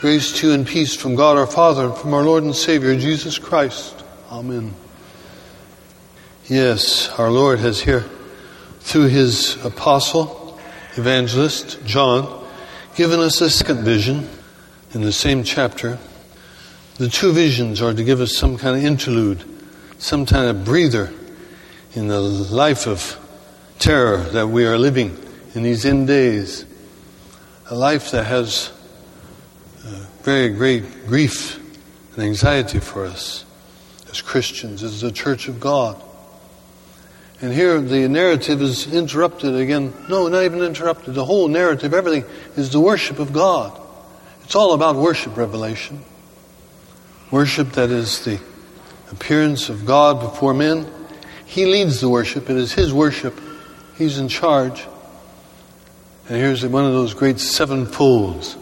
[0.00, 2.96] Grace to you and peace from God our Father and from our Lord and Savior
[2.96, 4.04] Jesus Christ.
[4.30, 4.72] Amen.
[6.46, 8.04] Yes, our Lord has here,
[8.78, 10.56] through his apostle,
[10.94, 12.46] evangelist, John,
[12.94, 14.28] given us a second vision
[14.94, 15.98] in the same chapter.
[16.98, 19.42] The two visions are to give us some kind of interlude,
[19.98, 21.12] some kind of breather
[21.94, 23.18] in the life of
[23.80, 25.18] terror that we are living
[25.56, 26.66] in these end days.
[27.68, 28.70] A life that has
[30.22, 31.58] very great grief
[32.14, 33.44] and anxiety for us
[34.10, 36.02] as Christians, as the church of God.
[37.40, 39.92] And here the narrative is interrupted again.
[40.08, 41.14] No, not even interrupted.
[41.14, 42.24] The whole narrative, everything
[42.56, 43.78] is the worship of God.
[44.42, 46.02] It's all about worship, Revelation.
[47.30, 48.40] Worship that is the
[49.12, 50.86] appearance of God before men.
[51.46, 52.50] He leads the worship.
[52.50, 53.38] It is His worship.
[53.96, 54.84] He's in charge.
[56.28, 58.56] And here's one of those great sevenfolds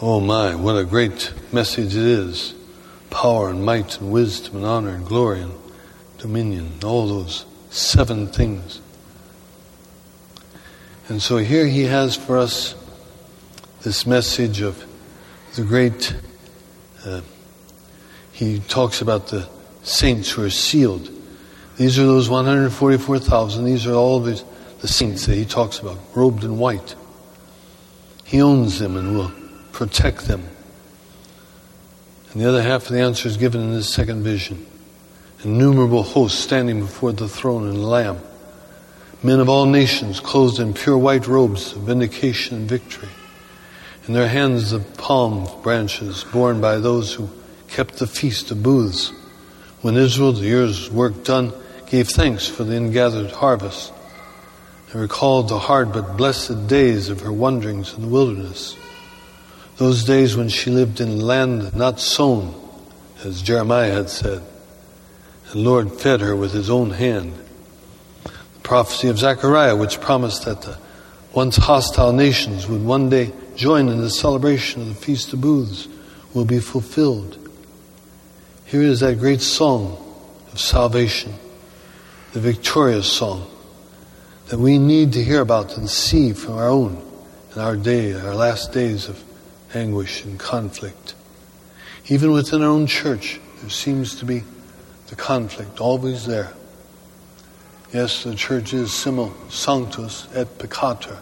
[0.00, 2.54] Oh my, what a great message it is.
[3.10, 5.52] Power and might and wisdom and honor and glory and
[6.18, 8.80] dominion, all those seven things.
[11.08, 12.76] And so here he has for us
[13.82, 14.84] this message of
[15.56, 16.14] the great,
[17.04, 17.22] uh,
[18.30, 19.48] he talks about the
[19.82, 21.10] saints who are sealed.
[21.76, 23.64] These are those 144,000.
[23.64, 24.40] These are all the,
[24.80, 26.94] the saints that he talks about, robed in white.
[28.22, 29.32] He owns them and will
[29.78, 30.42] protect them.
[32.32, 34.66] And the other half of the answer is given in this second vision.
[35.44, 38.18] Innumerable hosts standing before the throne and the Lamb.
[39.22, 43.08] Men of all nations clothed in pure white robes of vindication and victory.
[44.08, 47.30] In their hands the palm branches borne by those who
[47.68, 49.12] kept the feast of booths.
[49.82, 51.52] When Israel, the year's work done,
[51.86, 53.92] gave thanks for the ingathered harvest
[54.90, 58.76] and recalled the hard but blessed days of her wanderings in the wilderness.
[59.78, 62.52] Those days when she lived in land not sown,
[63.24, 64.42] as Jeremiah had said.
[65.52, 67.32] The Lord fed her with his own hand.
[68.24, 70.76] The prophecy of Zechariah, which promised that the
[71.32, 75.86] once hostile nations would one day join in the celebration of the Feast of Booths,
[76.34, 77.38] will be fulfilled.
[78.64, 79.96] Here is that great song
[80.52, 81.34] of salvation,
[82.32, 83.48] the victorious song
[84.48, 87.00] that we need to hear about and see from our own
[87.54, 89.27] in our day, our last days of
[89.74, 91.14] anguish and conflict.
[92.06, 94.42] Even within our own church, there seems to be
[95.08, 96.52] the conflict always there.
[97.92, 101.18] Yes, the church is simul sanctus et peccator.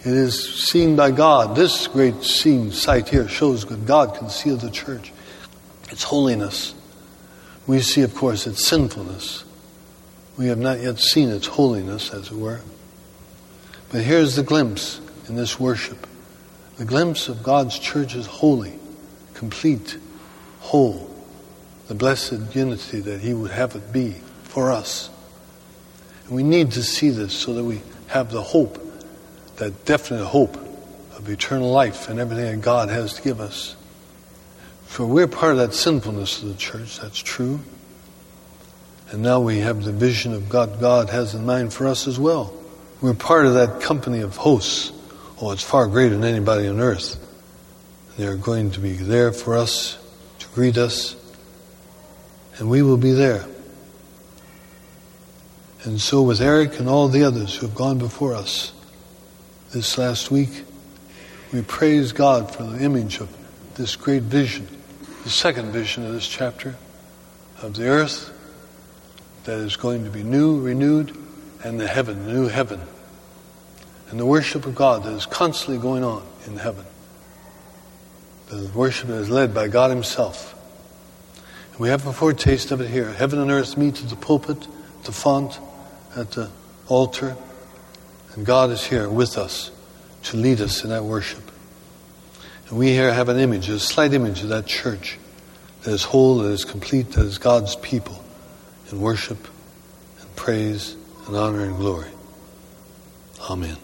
[0.00, 1.56] It is seen by God.
[1.56, 5.12] This great scene, sight here shows that God can seal the church.
[5.90, 6.74] Its holiness.
[7.66, 9.44] We see, of course, its sinfulness.
[10.38, 12.60] We have not yet seen its holiness, as it were.
[13.90, 16.06] But here's the glimpse in this worship
[16.80, 18.72] the glimpse of God's church is holy,
[19.34, 19.98] complete,
[20.60, 21.14] whole,
[21.88, 24.12] the blessed unity that He would have it be
[24.44, 25.10] for us.
[26.24, 28.80] And we need to see this so that we have the hope,
[29.56, 30.56] that definite hope
[31.18, 33.76] of eternal life and everything that God has to give us.
[34.86, 37.60] For we're part of that sinfulness of the church, that's true.
[39.10, 42.18] And now we have the vision of God God has in mind for us as
[42.18, 42.54] well.
[43.02, 44.92] We're part of that company of hosts
[45.42, 47.16] Oh, it's far greater than anybody on earth.
[48.18, 49.98] They're going to be there for us
[50.40, 51.16] to greet us,
[52.58, 53.46] and we will be there.
[55.84, 58.72] And so, with Eric and all the others who have gone before us
[59.70, 60.64] this last week,
[61.54, 63.34] we praise God for the image of
[63.76, 64.68] this great vision,
[65.24, 66.76] the second vision of this chapter
[67.62, 68.30] of the earth
[69.44, 71.16] that is going to be new, renewed,
[71.64, 72.82] and the heaven, the new heaven
[74.10, 76.84] and the worship of God that is constantly going on in heaven.
[78.48, 80.54] The worship that is led by God Himself.
[81.72, 83.12] And we have a foretaste of it here.
[83.12, 84.66] Heaven and earth meet at the pulpit,
[84.98, 85.60] at the font,
[86.16, 86.50] at the
[86.88, 87.36] altar,
[88.34, 89.70] and God is here with us
[90.24, 91.42] to lead us in that worship.
[92.68, 95.18] And we here have an image, a slight image of that church
[95.82, 98.22] that is whole, that is complete, that is God's people
[98.90, 99.38] in worship
[100.20, 100.96] and praise
[101.26, 102.10] and honor and glory.
[103.48, 103.76] Amen.